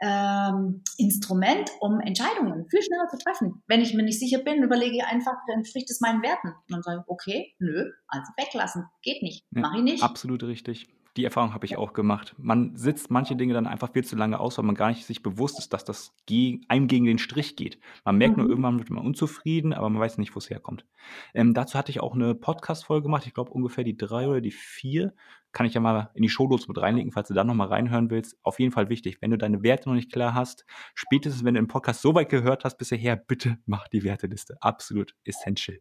[0.00, 3.62] ähm, Instrument, um Entscheidungen viel schneller zu treffen.
[3.66, 6.48] Wenn ich mir nicht sicher bin, überlege ich einfach, entspricht es meinen Werten?
[6.48, 10.02] Und dann sage ich, okay, nö, also weglassen, geht nicht, ja, mache ich nicht.
[10.02, 10.88] Absolut richtig.
[11.16, 12.34] Die Erfahrung habe ich auch gemacht.
[12.38, 15.22] Man sitzt manche Dinge dann einfach viel zu lange aus, weil man gar nicht sich
[15.22, 17.80] bewusst ist, dass das gegen, einem gegen den Strich geht.
[18.04, 18.42] Man merkt mhm.
[18.42, 20.86] nur, irgendwann wird man unzufrieden, aber man weiß nicht, wo es herkommt.
[21.34, 24.52] Ähm, dazu hatte ich auch eine Podcast-Folge gemacht, ich glaube ungefähr die drei oder die
[24.52, 25.14] vier.
[25.52, 28.38] Kann ich ja mal in die Shownotes mit reinlegen, falls du da nochmal reinhören willst.
[28.44, 31.60] Auf jeden Fall wichtig, wenn du deine Werte noch nicht klar hast, spätestens wenn du
[31.60, 34.56] den Podcast so weit gehört hast bisher, bitte mach die Werteliste.
[34.60, 35.80] Absolut essential.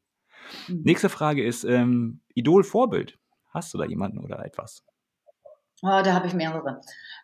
[0.67, 0.81] Mhm.
[0.83, 3.19] Nächste Frage ist, ähm, Idol-Vorbild.
[3.49, 4.83] Hast du da jemanden oder etwas?
[5.81, 6.81] Oh, da habe ich mehrere.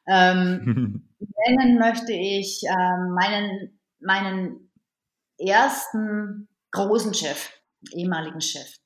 [0.08, 1.10] Ähm,
[1.48, 4.72] nennen möchte ich ähm, meinen, meinen
[5.38, 7.50] ersten großen Chef,
[7.92, 8.78] ehemaligen Chef.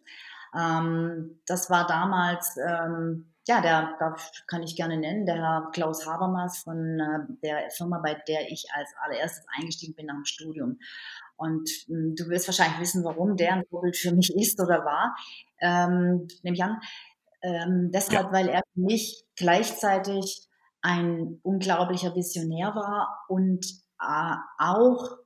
[0.58, 4.16] Ähm, das war damals, ähm, ja, der, da
[4.48, 8.66] kann ich gerne nennen, der Herr Klaus Habermas von äh, der Firma, bei der ich
[8.74, 10.80] als allererstes eingestiegen bin nach dem Studium.
[11.36, 15.16] Und äh, du wirst wahrscheinlich wissen, warum der ein Vorbild für mich ist oder war.
[15.60, 16.80] Ähm, nehme ich an.
[17.42, 18.32] Ähm, deshalb, ja.
[18.32, 20.48] weil er für mich gleichzeitig
[20.82, 23.66] ein unglaublicher Visionär war und
[24.02, 25.18] äh, auch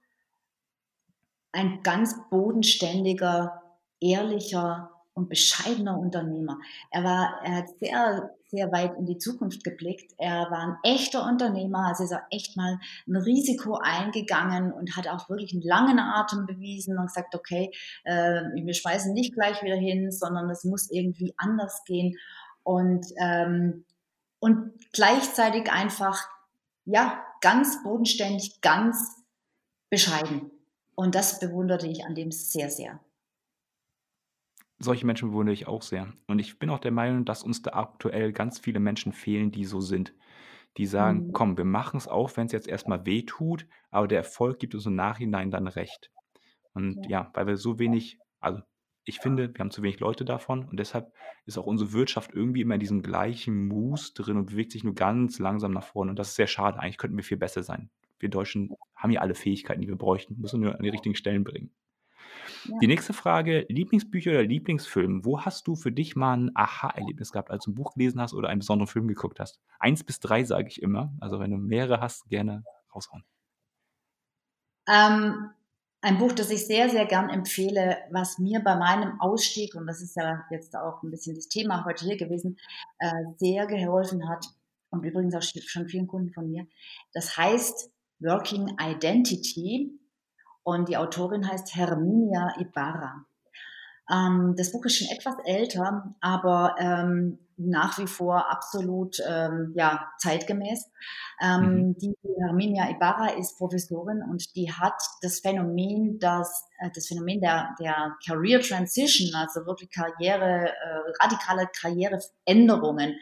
[1.52, 3.62] ein ganz bodenständiger,
[3.99, 6.60] ehrlicher und bescheidener Unternehmer.
[6.89, 10.13] Er war, er hat sehr, sehr weit in die Zukunft geblickt.
[10.17, 15.08] Er war ein echter Unternehmer, also ist er echt mal ein Risiko eingegangen und hat
[15.08, 17.71] auch wirklich einen langen Atem bewiesen und gesagt, okay,
[18.04, 22.17] äh, wir schmeißen nicht gleich wieder hin, sondern es muss irgendwie anders gehen.
[22.63, 23.86] Und, ähm,
[24.39, 26.28] und gleichzeitig einfach,
[26.86, 29.15] ja, ganz bodenständig, ganz
[29.89, 30.49] bescheiden.
[30.95, 32.99] Und das bewunderte ich an dem sehr, sehr
[34.84, 36.13] solche Menschen bewundere ich auch sehr.
[36.28, 39.65] Und ich bin auch der Meinung, dass uns da aktuell ganz viele Menschen fehlen, die
[39.65, 40.13] so sind.
[40.78, 41.34] Die sagen, Mhm.
[41.34, 44.76] komm, wir machen es auch, wenn es jetzt erstmal weh tut, aber der Erfolg gibt
[44.76, 46.12] uns im Nachhinein dann recht.
[46.74, 47.32] Und Ja.
[47.34, 48.62] weil wir so wenig, also
[49.06, 51.13] ich finde, wir haben zu wenig Leute davon und deshalb
[51.46, 54.96] ist auch unsere Wirtschaft irgendwie immer in diesem gleichen Mus drin und bewegt sich nur
[54.96, 56.12] ganz langsam nach vorne.
[56.12, 56.80] Und das ist sehr schade.
[56.80, 57.89] Eigentlich könnten wir viel besser sein.
[58.19, 61.43] Wir Deutschen haben ja alle Fähigkeiten, die wir bräuchten, müssen nur an die richtigen Stellen
[61.43, 61.72] bringen.
[62.82, 65.26] Die nächste Frage: Lieblingsbücher oder Lieblingsfilm?
[65.26, 68.34] Wo hast du für dich mal ein Aha-Erlebnis gehabt, als du ein Buch gelesen hast
[68.34, 69.60] oder einen besonderen Film geguckt hast?
[69.80, 71.13] Eins bis drei sage ich immer.
[71.19, 73.24] Also wenn du mehrere hast, gerne raushauen.
[74.88, 75.50] Ähm,
[76.02, 80.02] ein Buch, das ich sehr, sehr gern empfehle, was mir bei meinem Ausstieg, und das
[80.02, 82.58] ist ja jetzt auch ein bisschen das Thema heute hier gewesen,
[83.00, 84.46] äh, sehr geholfen hat
[84.89, 86.67] und übrigens auch schon vielen Kunden von mir.
[87.13, 89.98] Das heißt Working Identity
[90.63, 93.26] und die Autorin heißt Herminia Ibarra.
[94.12, 100.12] Ähm, das Buch ist schon etwas älter, aber ähm, nach wie vor absolut ähm, ja,
[100.17, 100.89] zeitgemäß.
[101.41, 101.97] Ähm, mhm.
[101.97, 107.76] Die Herminia Ibarra ist Professorin und die hat das Phänomen, das, äh, das Phänomen der,
[107.80, 113.15] der Career Transition, also wirklich Karriere, äh, radikale Karriereänderungen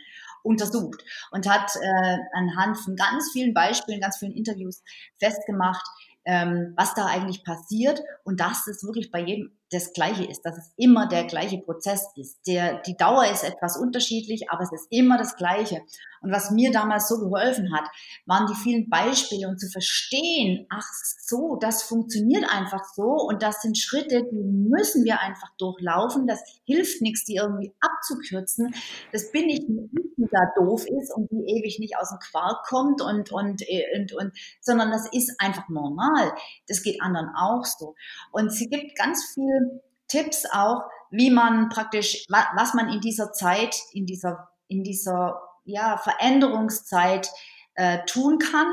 [0.43, 4.83] untersucht und hat äh, anhand von ganz vielen Beispielen, ganz vielen Interviews
[5.19, 5.85] festgemacht,
[6.25, 8.01] ähm, was da eigentlich passiert.
[8.23, 12.05] Und dass es wirklich bei jedem das Gleiche ist, dass es immer der gleiche Prozess
[12.17, 12.45] ist.
[12.45, 15.81] Der, die Dauer ist etwas unterschiedlich, aber es ist immer das Gleiche.
[16.21, 17.85] Und was mir damals so geholfen hat,
[18.25, 20.85] waren die vielen Beispiele und zu verstehen, ach
[21.19, 26.27] so, das funktioniert einfach so und das sind Schritte, die müssen wir einfach durchlaufen.
[26.27, 28.75] Das hilft nichts, die irgendwie abzukürzen.
[29.11, 32.65] Das bin ich nicht, die da doof ist und die ewig nicht aus dem Quark
[32.67, 33.63] kommt und, und,
[33.95, 36.33] und, und, sondern das ist einfach normal.
[36.67, 37.95] Das geht anderen auch so.
[38.31, 39.60] Und sie gibt ganz viel
[40.07, 45.97] Tipps auch, wie man praktisch, was man in dieser Zeit, in dieser, in dieser ja,
[45.97, 47.29] Veränderungszeit
[47.75, 48.67] äh, tun kann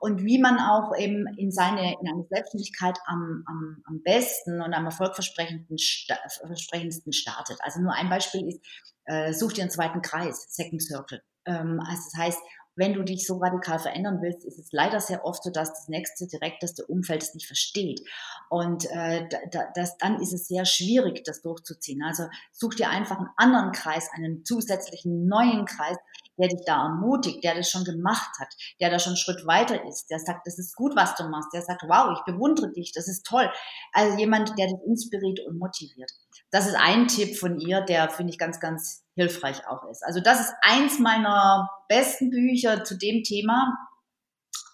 [0.00, 4.74] und wie man auch eben in seine in eine Selbstständigkeit am, am, am besten und
[4.74, 7.58] am erfolgversprechendsten startet.
[7.62, 8.60] Also nur ein Beispiel ist,
[9.04, 11.22] äh, such dir einen zweiten Kreis, Second Circle.
[11.46, 12.38] Ähm, also das heißt,
[12.74, 15.88] wenn du dich so radikal verändern willst, ist es leider sehr oft so, dass das
[15.88, 18.00] nächste direkteste Umfeld es nicht versteht.
[18.48, 22.02] Und äh, da, das, dann ist es sehr schwierig, das durchzuziehen.
[22.02, 25.96] Also such dir einfach einen anderen Kreis, einen zusätzlichen neuen Kreis,
[26.38, 28.48] der dich da ermutigt, der das schon gemacht hat,
[28.80, 31.52] der da schon einen Schritt weiter ist, der sagt, das ist gut, was du machst,
[31.52, 33.50] der sagt, wow, ich bewundere dich, das ist toll.
[33.92, 36.10] Also jemand, der dich inspiriert und motiviert.
[36.52, 40.04] Das ist ein Tipp von ihr, der finde ich ganz, ganz hilfreich auch ist.
[40.04, 43.74] Also das ist eins meiner besten Bücher zu dem Thema.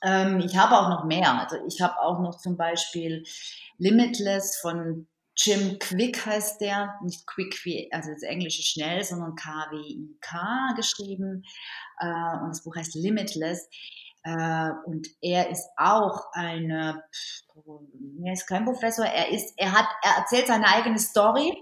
[0.03, 1.39] Ähm, ich habe auch noch mehr.
[1.41, 3.25] Also ich habe auch noch zum Beispiel
[3.79, 10.75] Limitless von Jim Quick heißt der, nicht Quick wie, also das englische schnell, sondern K-W-I-K
[10.75, 11.45] geschrieben.
[12.01, 13.69] Äh, und das Buch heißt Limitless.
[14.29, 17.03] Äh, und er ist auch eine,
[18.25, 21.57] er ist kein Professor, er ist, er hat, er erzählt seine eigene Story.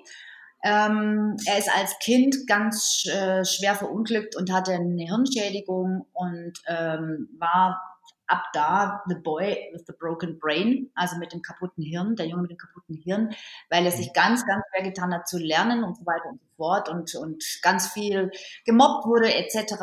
[0.64, 7.28] Ähm, er ist als Kind ganz äh, schwer verunglückt und hatte eine Hirnschädigung und ähm,
[7.38, 7.80] war
[8.26, 12.42] ab da the boy with the broken brain, also mit dem kaputten Hirn, der Junge
[12.42, 13.32] mit dem kaputten Hirn,
[13.70, 16.45] weil er sich ganz, ganz schwer getan hat zu lernen und so weiter und so
[16.56, 18.30] fort und, und ganz viel
[18.64, 19.74] gemobbt wurde etc.,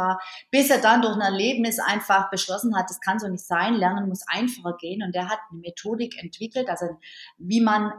[0.51, 4.09] bis er dann durch ein Erlebnis einfach beschlossen hat, das kann so nicht sein, Lernen
[4.09, 6.85] muss einfacher gehen und er hat eine Methodik entwickelt, also
[7.37, 7.91] wie man,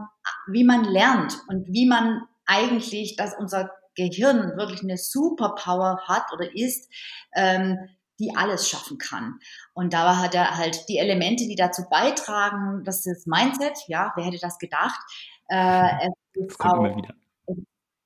[0.48, 6.54] wie man lernt und wie man eigentlich, dass unser Gehirn wirklich eine Superpower hat oder
[6.54, 6.90] ist,
[7.34, 7.78] ähm,
[8.20, 9.38] die alles schaffen kann.
[9.72, 14.24] Und da hat er halt die Elemente, die dazu beitragen, das ist Mindset, ja, wer
[14.24, 15.00] hätte das gedacht?
[15.48, 17.14] Äh, es ist auch, immer wieder.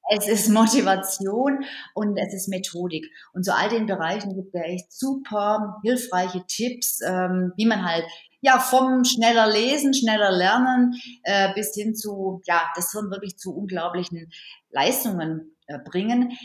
[0.09, 3.07] Es ist Motivation und es ist Methodik.
[3.33, 8.05] Und zu all den Bereichen gibt er echt super hilfreiche Tipps, ähm, wie man halt
[8.40, 10.94] ja, vom schneller lesen, schneller lernen
[11.25, 14.31] äh, bis hin zu, ja, das Hirn wirklich zu unglaublichen
[14.71, 16.38] Leistungen äh, bringen.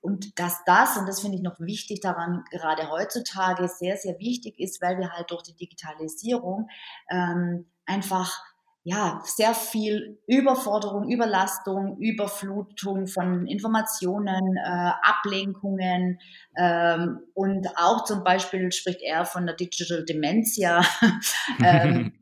[0.00, 4.58] Und dass das, und das finde ich noch wichtig daran, gerade heutzutage sehr, sehr wichtig
[4.58, 6.68] ist, weil wir halt durch die Digitalisierung
[7.10, 8.44] ähm, einfach
[8.86, 16.20] ja, sehr viel Überforderung, Überlastung, Überflutung von Informationen, äh, Ablenkungen
[16.54, 20.84] ähm, und auch zum Beispiel spricht er von der Digital Dementia.
[21.64, 22.12] ähm,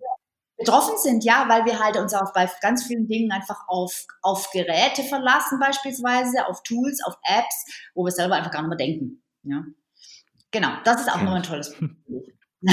[0.57, 4.49] betroffen sind, ja, weil wir halt uns auch bei ganz vielen Dingen einfach auf, auf
[4.53, 9.23] Geräte verlassen, beispielsweise, auf Tools, auf Apps, wo wir selber einfach gar nicht mehr denken.
[9.43, 9.65] Ja.
[10.53, 11.25] Genau, das ist auch okay.
[11.25, 11.75] noch ein tolles
[12.07, 12.29] Buch.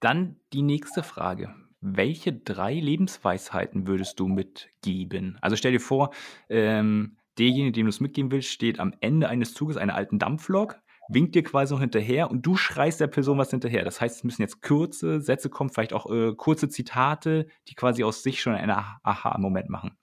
[0.00, 5.38] Dann die nächste Frage welche drei Lebensweisheiten würdest du mitgeben?
[5.40, 6.10] Also stell dir vor,
[6.48, 10.78] ähm, derjenige, dem du es mitgeben willst, steht am Ende eines Zuges einer alten Dampflok,
[11.08, 13.84] winkt dir quasi noch hinterher und du schreist der Person was hinterher.
[13.84, 18.04] Das heißt, es müssen jetzt kurze Sätze kommen, vielleicht auch äh, kurze Zitate, die quasi
[18.04, 19.96] aus sich schon einen Aha-Moment machen.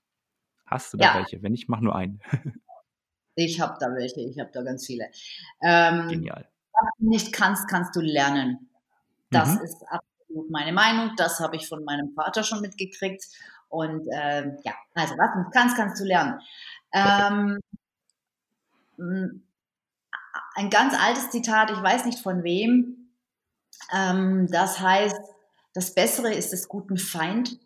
[0.66, 1.16] Hast du da ja.
[1.16, 1.42] welche?
[1.44, 2.20] Wenn nicht, mach nur einen.
[3.36, 5.06] ich habe da welche, ich habe da ganz viele.
[5.64, 6.50] Ähm, Genial.
[6.74, 8.70] Was du nicht kannst, kannst du lernen.
[9.30, 9.62] Das mhm.
[9.64, 10.17] ist absolut
[10.50, 11.12] meine Meinung.
[11.18, 13.26] Das habe ich von meinem Vater schon mitgekriegt.
[13.70, 16.40] Und äh, ja, also was du kannst, kannst du lernen.
[16.94, 17.60] Ähm,
[20.56, 23.12] ein ganz altes Zitat, ich weiß nicht von wem.
[23.94, 25.20] Ähm, das heißt,
[25.74, 27.60] das Bessere ist des guten Feind.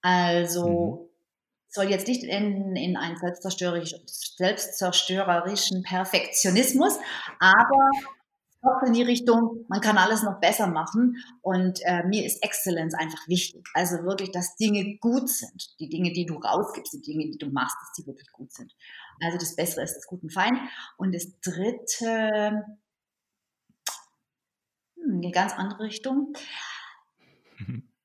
[0.00, 1.08] Also mhm.
[1.68, 6.98] soll jetzt nicht enden in einen selbstzerstörerischen Perfektionismus,
[7.40, 7.90] aber
[8.62, 11.16] auch in die Richtung, man kann alles noch besser machen.
[11.42, 13.66] Und äh, mir ist Exzellenz einfach wichtig.
[13.74, 15.78] Also wirklich, dass Dinge gut sind.
[15.78, 18.74] Die Dinge, die du rausgibst, die Dinge, die du machst, dass die wirklich gut sind.
[19.22, 20.58] Also das Bessere ist das Guten Fein.
[20.96, 22.64] Und das Dritte,
[24.96, 26.34] hm, eine ganz andere Richtung.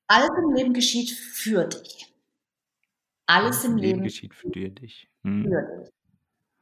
[0.06, 2.14] Alles im Leben geschieht für dich.
[3.26, 5.10] Alles, Alles im Leben, Leben geschieht für dich.
[5.22, 5.44] Hm.
[5.44, 5.94] Für dich.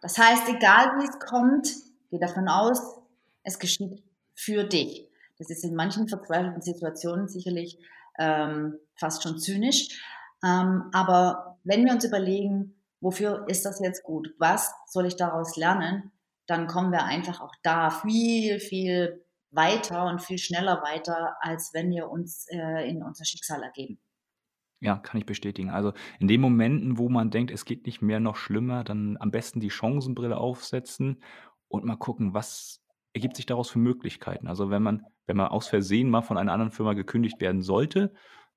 [0.01, 1.69] Das heißt, egal wie es kommt,
[2.11, 3.02] geh davon aus,
[3.43, 4.03] es geschieht
[4.35, 5.09] für dich.
[5.39, 7.79] Das ist in manchen verzweifelten Situationen sicherlich
[8.19, 9.89] ähm, fast schon zynisch.
[10.45, 14.35] Ähm, aber wenn wir uns überlegen, wofür ist das jetzt gut?
[14.39, 16.13] Was soll ich daraus lernen?
[16.47, 21.91] Dann kommen wir einfach auch da viel, viel weiter und viel schneller weiter, als wenn
[21.91, 24.01] wir uns äh, in unser Schicksal ergeben.
[24.81, 25.71] Ja, kann ich bestätigen.
[25.71, 29.31] Also in den Momenten, wo man denkt, es geht nicht mehr noch schlimmer, dann am
[29.31, 31.23] besten die Chancenbrille aufsetzen
[31.69, 32.82] und mal gucken, was
[33.13, 34.47] ergibt sich daraus für Möglichkeiten.
[34.47, 38.13] Also wenn man, wenn man aus Versehen mal von einer anderen Firma gekündigt werden sollte,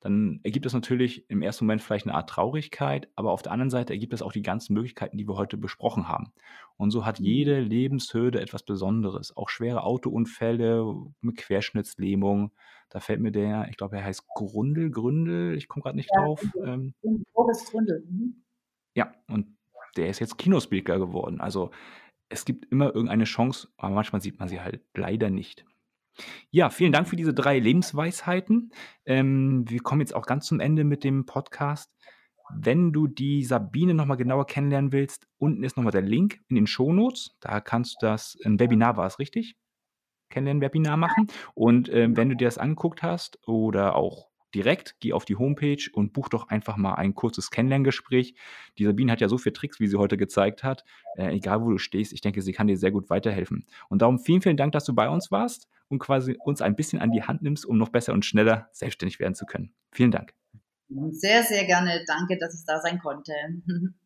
[0.06, 3.72] dann ergibt es natürlich im ersten Moment vielleicht eine Art Traurigkeit, aber auf der anderen
[3.72, 6.32] Seite ergibt es auch die ganzen Möglichkeiten, die wir heute besprochen haben.
[6.78, 7.26] Und so hat mhm.
[7.26, 9.36] jede Lebenshürde etwas Besonderes.
[9.36, 10.86] Auch schwere Autounfälle
[11.22, 12.52] mit Querschnittslähmung.
[12.90, 16.22] Da fällt mir der, ich glaube, er heißt Grundel, Gründel, ich komme gerade nicht ja,
[16.22, 16.44] drauf.
[16.64, 16.94] Ähm,
[17.34, 18.06] Boris Gründel.
[18.08, 18.44] Mhm.
[18.94, 19.58] Ja, und
[19.98, 21.42] der ist jetzt Kinospeaker geworden.
[21.42, 21.72] Also
[22.36, 25.66] es gibt immer irgendeine Chance, aber manchmal sieht man sie halt leider nicht.
[26.52, 28.72] Ja, vielen Dank für diese drei Lebensweisheiten.
[29.06, 31.92] Ähm, wir kommen jetzt auch ganz zum Ende mit dem Podcast.
[32.54, 36.68] Wenn du die Sabine nochmal genauer kennenlernen willst, unten ist nochmal der Link in den
[36.68, 37.38] Shownotes.
[37.40, 39.56] Da kannst du das, ein Webinar war es, richtig?
[40.30, 41.28] Kennenlernen-Webinar machen.
[41.54, 45.90] Und ähm, wenn du dir das angeguckt hast oder auch direkt, geh auf die Homepage
[45.94, 48.36] und buch doch einfach mal ein kurzes Kennenlerngespräch.
[48.78, 50.86] Die Sabine hat ja so viele Tricks, wie sie heute gezeigt hat.
[51.18, 53.68] Äh, egal, wo du stehst, ich denke, sie kann dir sehr gut weiterhelfen.
[53.90, 57.00] Und darum vielen, vielen Dank, dass du bei uns warst und quasi uns ein bisschen
[57.00, 59.74] an die Hand nimmst, um noch besser und schneller selbstständig werden zu können.
[59.92, 60.34] Vielen Dank.
[61.12, 62.04] Sehr, sehr gerne.
[62.08, 63.34] Danke, dass ich da sein konnte.